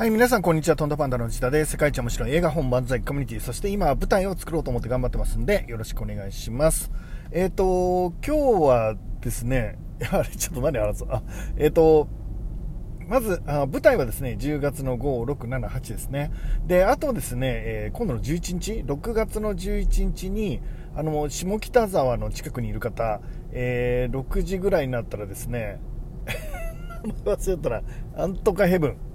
[0.00, 0.76] はい、皆さんこんにちは。
[0.76, 6.90] トンダパンダの内田です世界一面白い映画本漫才コミュニティ、そして今舞台を作ろうと思って頑張ってますんで、よろしくお願いします。
[7.32, 9.76] えっ、ー、と、今日はですね、
[10.10, 11.22] あれ、ちょっと何話すあ、
[11.58, 12.08] えっ、ー、と、
[13.08, 16.30] まずあ、舞台はですね、10月の5、6、7、8ですね。
[16.66, 20.62] で、あとですね、えー、今度の11日、6月の11日に、
[20.94, 23.20] あの、下北沢の近くにいる方、
[23.52, 25.78] えー、6時ぐらいになったらですね、
[27.26, 27.82] 忘れたら、
[28.16, 29.09] なんとかヘブン。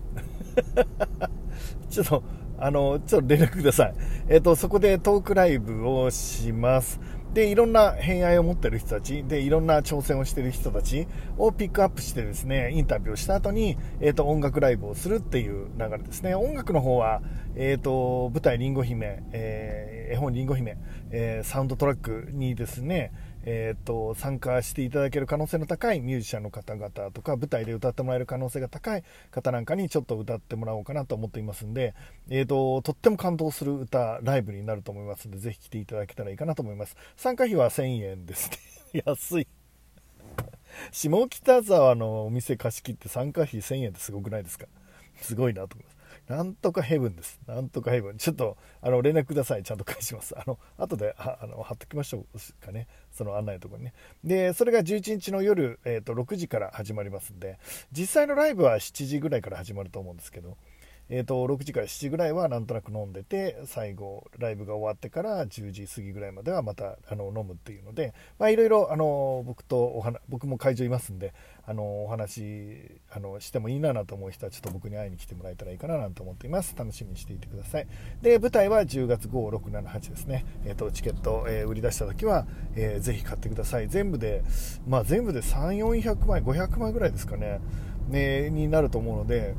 [1.90, 2.24] ちょっと、
[2.58, 3.94] あの、ちょっと連絡ください。
[4.30, 7.00] えっ、ー、と、そこでトークライブをします。
[7.34, 11.06] で、いろんな偏愛を持ってる人たち、で、いろんな挑戦をしてる人たち
[11.38, 16.34] をピックアップしてですね、インタビューをした後に、えっ、ー、と、音楽ライブをするっていう流れですね。
[16.34, 17.22] 音楽の方は、
[17.58, 20.78] えっ、ー、と、舞台りんご姫、えー、絵本りんご姫、
[21.12, 23.12] えサウンドトラックにですね、
[23.46, 31.94] えーと、参加していただける可能性の高いミュージシャンの方々とか舞台で歌ってもらえる可能性が高い方なんかにちょっと歌ってもらおうかなと思っていますんで、
[32.30, 36.96] えーと、とっても感動する歌ライブになると思いますのでぜひ来ていただけたらいいかなと思います。
[37.18, 38.50] 参加費は1000円です
[38.94, 39.04] ね。
[39.06, 39.48] 安い。
[40.92, 44.66] 下北沢のお店貸し切って参加費1000円ってすごくないですか？
[45.22, 45.95] すごいなと思います。
[46.28, 47.40] なんとかヘブンです。
[47.48, 48.18] なんとかヘブン。
[48.18, 49.64] ちょっと、あの、連絡ください。
[49.64, 50.38] ちゃんと返します。
[50.38, 52.88] あの、後で、あの、貼っときましょうかね。
[53.12, 53.94] その案内のところにね。
[54.24, 57.60] で、それが11日の夜、えっ、ー、と、6時から始まりますんで、
[57.92, 60.58] 実際のライブは7時ぐらいから始まると思うんですけど、
[61.10, 71.34] えーと、6時から7時ぐらいはなんとなく飲んでて最後ライブが終わってから10時過ぎぐらいまではまたあの飲むっていうのでいろいろ僕とお話僕も会場いますんで
[71.68, 76.76] あのお話あのしてもいいななと思う人はちょっと僕に会いに来てもらえたらいいかななんて思っています。
[76.78, 77.88] 楽しみにしていてください。
[78.22, 83.88] で舞台は10月5678ですね、えーと、チケット、えー、売り出した時は、えー、ぜひ買ってください。
[83.88, 84.44] 全部で
[84.88, 87.60] まあ全部で3400枚500枚ぐらいですかね。
[88.10, 89.56] ねになると思うので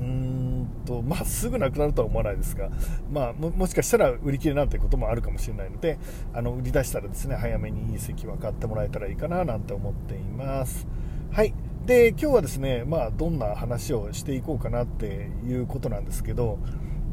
[0.00, 2.70] うんとまあ、すぐなくなるとは思わないですが、
[3.12, 5.98] まあ、もしかしたら売り切れなんてこともあるかもしれないので
[6.32, 10.86] あの売り出したらですね早めにいい席は買ってもらえたらいいかななんて思っています。
[11.30, 11.54] はい
[11.86, 16.58] で今日はですね、まあ、どんな話をしていこうかなっていうことなんですけど、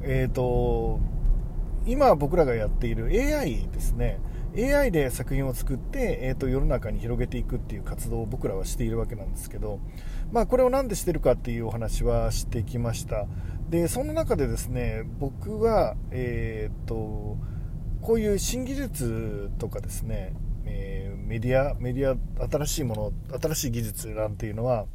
[0.03, 1.00] えーと、
[1.86, 4.20] 今僕らがやっている AI ですね
[4.57, 9.79] AI で作品を作って、えーと世の中に広げていくっていう活動を僕らはしているわけなんですけど
[10.31, 13.28] まあ、これを何でしてるかっていうお話はしてきました。
[13.69, 17.38] でその中でですね僕は、えー、っと
[18.01, 20.34] こういう新技術とかですね、
[20.66, 24.85] えー、メディアメディア新しいもの新しい技術なんていうのは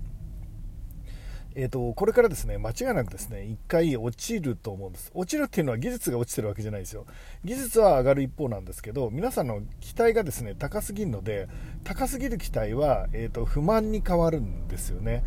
[1.55, 5.11] えーと、これからですね間違いなくですね1回落ちると思うんです。
[5.15, 7.07] 落ちるっていうのは技術が落ちてるわけじゃないですよ。
[7.45, 11.49] 技術は上がる一方なんですけど、皆さんの期待がですね高すぎるので、
[11.85, 15.25] 高すぎる期待は、えーと、不満に変わるんですよね。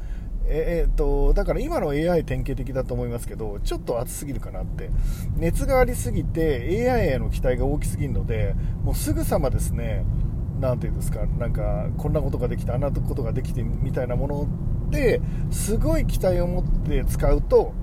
[0.48, 4.92] えーと、だから今の AI 典型的だと思いますけど、ちょっと熱すぎるかなって、
[5.38, 10.06] 熱がありすぎて AI への期待が大きすぎるので、もうすぐさまですね、
[10.60, 14.48] なんていうんですか、なんかこんなことができて、あんなことができてみたいなもの
[14.90, 17.74] ですごい期待を持って使うと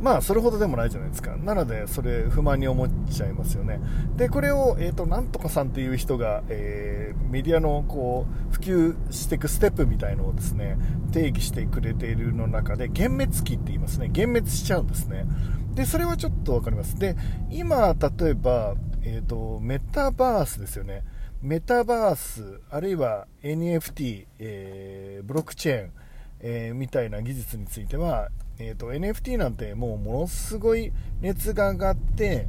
[0.00, 1.36] まあそれほどでもないじゃないですか。
[1.36, 3.80] なのでそれ不満に思っちゃいますよね。
[4.16, 10.78] でこれを、えーと、なんとかさんっていう人が、えー、メディアのこう普及していくステップみたいのをですね
[11.12, 14.08] 定義してくれているの中で幻滅期って言いますね。
[14.08, 15.26] 幻滅しちゃうんですね。
[15.74, 16.98] でそれはちょっと分かります。
[16.98, 17.14] で
[17.50, 21.04] 今例えば、えーとメタバースですよね。
[21.42, 25.92] メタバース、あるいは NFT、えー、ブロックチェーン、
[26.40, 28.28] えー、みたいな技術については、
[28.58, 30.92] えーと、NFT なんてもうものすごい
[31.22, 32.46] 熱が上がって、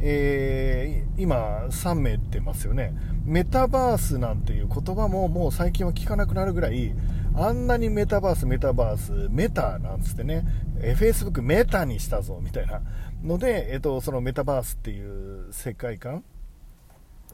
[0.00, 2.92] えー、今、3名ってますよね。
[3.24, 6.92] メタバースなんていう言葉ももう最近は聞かなくなるぐらい、
[7.36, 10.44] あんなにメタバース、メタバース、メタなんつってね、
[10.80, 12.82] えー、Facebook メタにしたぞみたいな
[13.22, 16.24] ので、えーとそのメタバースっていう世界観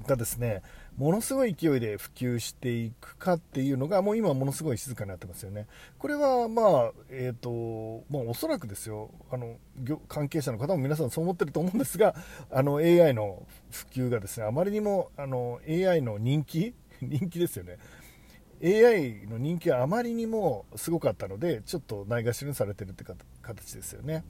[0.06, 0.62] がですね、
[0.96, 5.66] ものすごい勢いで普及していくかっていうのが、もう今ものすごい静かになってますよね。
[5.98, 9.56] これはまあ、えっ、ー、と、まあおそらくですよ、あの、
[10.08, 12.14] 関係者の方も皆さんそう思ってると思うんですが、
[12.50, 17.78] あの AI の普及がですね、あまりにも、あの、AI の人気 人気ですよね。
[18.60, 23.04] AI の人気はあまりにもすごかったので、ちょっとないがしろにされてるって
[23.40, 24.24] 形ですよね。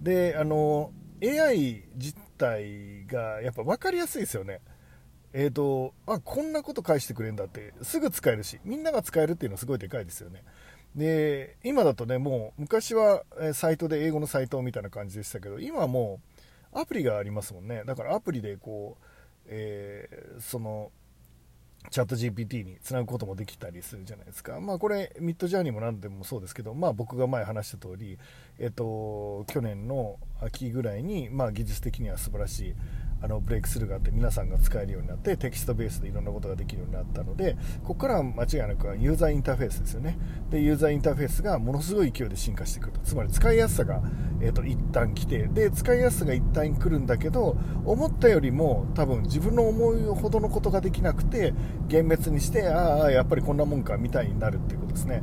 [0.00, 0.92] で、あの、
[1.22, 4.60] AI 自体がやっぱ分かりやすいですよね。
[5.38, 10.42] えーと、あこんなこと返してくれるんだってすぐ使えるしみんなが使えるっていうのはすごいでかいですよね
[10.94, 13.22] で今だとねもう昔は
[13.52, 16.20] サイトで英語のサイトみたいな感じでしたけど今はも
[16.74, 19.04] うアプリがありますもんねだからアプリでこう、
[19.44, 20.90] えー、その
[21.90, 24.60] チャット GPT につなぐこともできたりするじゃないですか。
[24.60, 28.18] まあこれ、ミッドジャーニーも何でもそうですけど、まあ僕が前話した通り、
[28.58, 32.74] えっと、去年の秋ぐらいに、まあ技術的には素晴らしい、
[33.22, 40.18] あのブレイクスルーがあって皆さんが使えるようになってテキストベースでいろんなことができるようになったのでここからは間違いなくユーザーインターフェースですよね。
[40.50, 43.00] でユーザーインターフェースがものすごい勢いで進化してくると。
[43.00, 44.02] つまり使いやすさが、
[44.40, 51.54] えーと、一旦来てで使いやすさが一旦来るんだけど思ったよりも多分自分の思いほどのことができなくて
[51.90, 55.22] 幻滅にしてああやっぱりこんなもんかみたいになるっていうことですね。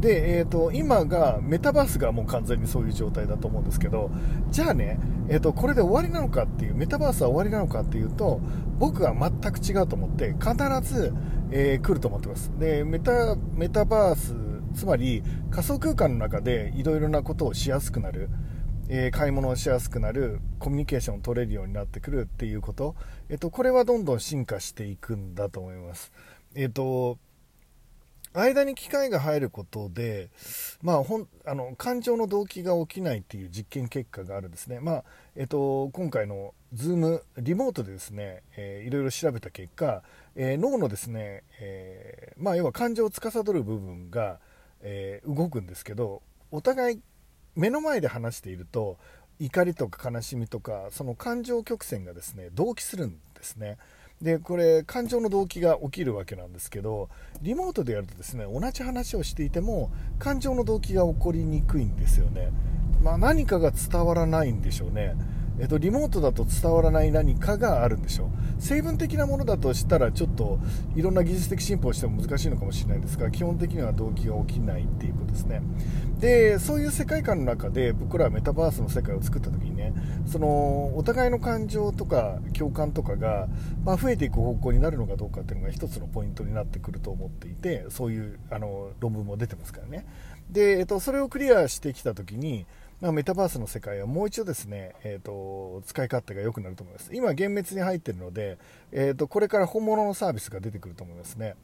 [0.00, 4.10] で、えーと、今がメタバースがもう完全にそういう状態だと思うんですけど
[4.50, 4.98] じゃあね、
[5.28, 8.40] えーと、これで終わりなのかっていうメタバースは終わりなのかっていうと
[8.78, 11.14] 僕は全く違うと思って必ず、
[11.50, 12.50] えー、来ると思ってます。
[12.58, 14.34] でメタメタバース
[14.74, 18.28] つまり仮想空間の中でいろいろなことをしやすくなる
[18.88, 22.94] え、買い物をしやすくなるコミュニケーションを取れるようになってくるっていうこと、
[23.28, 26.12] えっと、これはどんどん進化していくんだと思います。
[26.54, 27.18] えっと
[28.42, 30.30] 間に機械が入ることで、
[30.82, 35.04] まあ、ほんあの感情の動機が起きないっていう実験結果があるんですね、まあ
[35.34, 40.02] えっと、今回の Zoom リモートでですね、えー、いろいろ調べた結果、
[40.34, 44.38] えー、脳のですね、えー、まあ、要は感情を司る部分が、
[44.82, 47.00] え動くんですけどお互い
[47.56, 48.98] 目の前で話していると
[49.38, 53.78] 怒りとか悲しみとかその感情曲線がですね同期するんですね。
[54.20, 57.10] でこれ感情の動機が起きるわけなんですけど
[57.42, 62.50] リモートでやるとですね同じ話をしていても感情の動機が起こりにくいんですよね、
[63.02, 65.14] まあ、何かが伝わらないんでしょうね。
[65.58, 68.28] えっと、リモートだと伝わらない何かがあるんでしょう。
[68.58, 70.58] 成分的なものだとしたらちょっと
[70.94, 75.62] いろんな技術的進歩をしても難しいのかもしれないですが基本的には動機が起きないっていうことですね。
[76.18, 79.92] でそういう世界観の中で僕らはメタバースの世界を作った時にね
[80.26, 83.48] そのお互いの感情とか共感とかが、
[83.84, 90.06] まあ、増えていく方向になるのかどうかっていうのが一つのポイントになってくると思っていてそういうあの論文も出てますからね。
[90.50, 92.66] で、えっと、それをクリアしてきた時に
[93.00, 97.10] まあ、メタバースの世界はもう一度ですね、えーと、使い勝手が良くなると思います。
[97.12, 98.58] 今、厳滅に入っているので、
[98.90, 101.56] えーと、これから本物のサービスが出てくると思いますね。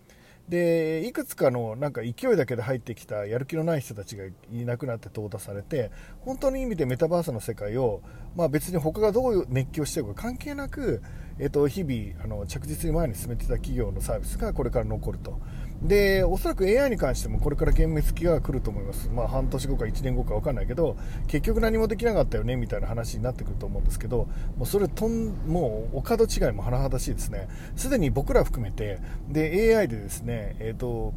[0.48, 4.32] でいくつかのなんか勢いだけで入ってきたやる気のない人たちがい
[4.64, 8.02] なくなって淘汰されて本当の意味でメタバースの世界を、
[8.34, 11.00] まあ、別に他がどういう熱狂してるか関係なく、
[11.38, 15.38] えー、と日々あの着実に前に進めてた企業のサービスがこれから残ると。
[15.82, 20.96] でおそらく AI に関してもこれから幻滅期が来ると思います、まあ、半年後か1年後か分かんないけど
[21.26, 27.48] 結局何もできなかったよねみたいな話になってくると思うんですけどもうそれとんもうお門違いも甚だしいですね。
[27.74, 31.14] すでに僕ら含めてで AI でですね、えーと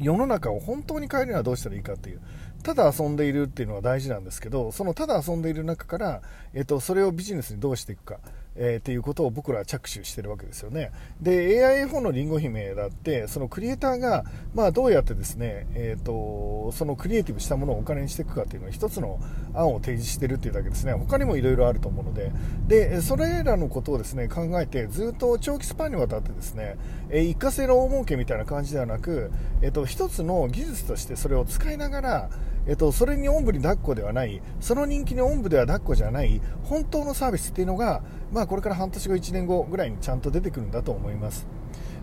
[0.00, 2.20] 世の中を本当に変えるにはどうしたらいいかっていう
[2.62, 6.22] ただ遊んでいるっていうのは大事なんですけどそのただ遊んでいる中から、
[6.54, 8.20] えーと、それをビジネスにどうしていくか。
[8.60, 10.90] えー、っていうことを僕らは着手してるわけですよね。
[11.20, 14.24] で、AIA4 のりんご姫だって、そのクリエイターが、
[14.54, 19.20] まあ、どうやってですね、えっ、ー、と、そのクリエイティブしたものをお金にしていくかっていうのは一つの
[19.54, 20.92] 案を提示してるっていうだけですね。
[20.92, 22.32] 他にもいろいろあると思うので、
[22.66, 26.76] で、それらのことをですね、考えて、ずっと長期スパンにわたってですね、
[27.10, 29.30] えー、一過性の大儲けみたいな感じではなく、
[29.62, 32.30] えっ、ー、と、一つの技術としてそれを使いながら、
[32.68, 38.02] えっと、それにおんぶに抱っこではない、その人気におんぶでは抱っこじゃない、本当のサービスっていうのが、
[38.32, 41.46] まあ、これから半年後、1年後ぐらいにちゃんと出てくるんだと思います。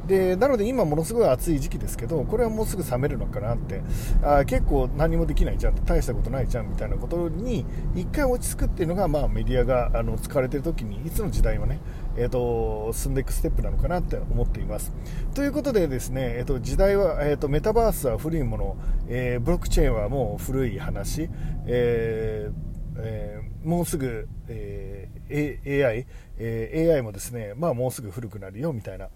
[0.08, 3.82] でなので今ものすごい暑い時期ですけどこれはもうすぐ冷めるのかなって
[4.24, 11.80] あ結構何もできないじゃん大したことないじゃんみたいなことに一回落ち着くっていうのが、まあ、メディアがあの使われてる時にいつの時代もね、
[12.18, 14.94] えーと、進んでいくステップなのかなって思っています
[15.34, 21.30] ということでですね、えーと、時代は、えーと、メタバースは古いもの、えー、ブロックチェーンはもう古い話、
[21.66, 29.10] えーえー、もうすぐ、えー、AI、え、AI もですね、まあ、もうすぐ古くなるよみたいな。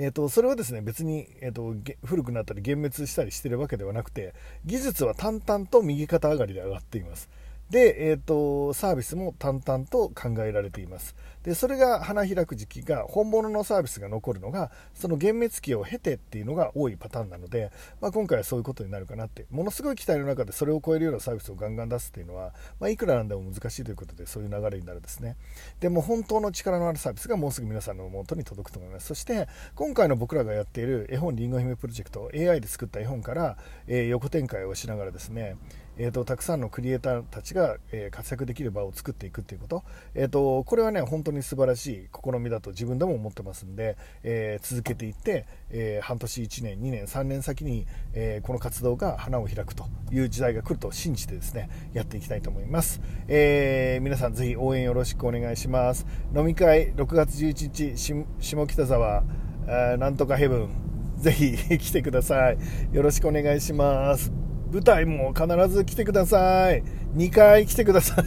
[0.00, 4.32] えーと、それはですね別に、えーと、古くなったり幻滅したりしてるわけではなくて
[4.64, 7.28] 技術は淡々と右肩上がりで上がっています。
[7.70, 11.14] で、えーと、サービスも淡々と考えられています。
[11.42, 17.70] でそれが花開く時期が本物のサービスが残るのがその幻滅期を経てっていうのが多いパターンなので、
[18.00, 19.46] まあ、今回はそういうことになるかなって。
[19.50, 25.36] ものすごい期待の中でそれを超えるようなサービスをガンガン出すっていうのは、まあ、いくらなんでも難しいということでそういう流れになるんですね。
[25.80, 29.06] でも本当の力のあるサービスがもうすぐ皆さんの元に届くと思います。
[29.06, 33.56] そして今回の僕らがやっている絵本りんご姫プロジェクト AI で作った絵本から、
[33.86, 35.56] えー、横展開をしながらですね
[35.98, 59.24] えーと、たくさんのクリエイターたちが、えー、活躍できる場を作っていくっていうこと、えーと、これはね本当に素晴らしい試みだと自分でも思ってますんで、えー、続けていって、え半年1年2年3年先に、えこの活動が花を開くという時代が来ると信じてですねやっていきたいと思います、え皆さんぜひ応援よろしくお願いします飲み会6月11日下北沢
[59.68, 60.70] えーなんとかヘブン、
[61.18, 62.58] ぜひ 来てください。
[62.92, 64.47] よろしくお願いします。
[64.72, 66.82] 舞台も必ず来てください。
[67.16, 68.24] 2回来てください。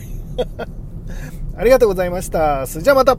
[1.58, 2.66] ありがとうございました。
[2.68, 3.18] それじゃあまた。